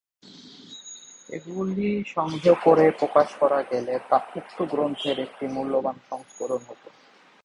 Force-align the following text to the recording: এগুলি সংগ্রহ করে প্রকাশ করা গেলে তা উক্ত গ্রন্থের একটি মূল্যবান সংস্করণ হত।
এগুলি 1.29 1.89
সংগ্রহ 2.07 2.55
করে 2.63 2.85
প্রকাশ 2.99 3.27
করা 3.39 3.59
গেলে 3.71 3.93
তা 4.09 4.17
উক্ত 4.35 4.57
গ্রন্থের 4.63 5.17
একটি 5.19 5.45
মূল্যবান 5.47 5.97
সংস্করণ 6.09 6.61
হত। 6.67 6.83